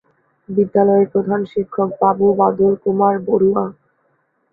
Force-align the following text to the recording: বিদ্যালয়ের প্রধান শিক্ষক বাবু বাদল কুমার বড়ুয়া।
বিদ্যালয়ের 0.49 1.07
প্রধান 1.13 1.41
শিক্ষক 1.51 1.89
বাবু 2.01 2.25
বাদল 2.39 2.73
কুমার 2.83 3.15
বড়ুয়া। 3.27 3.65